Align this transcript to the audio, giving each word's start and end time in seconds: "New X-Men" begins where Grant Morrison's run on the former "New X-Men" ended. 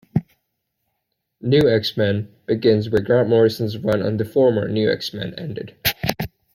"New 1.41 1.69
X-Men" 1.69 2.33
begins 2.47 2.89
where 2.89 3.03
Grant 3.03 3.29
Morrison's 3.29 3.77
run 3.77 4.01
on 4.01 4.17
the 4.17 4.25
former 4.25 4.67
"New 4.67 4.89
X-Men" 4.91 5.35
ended. 5.37 5.75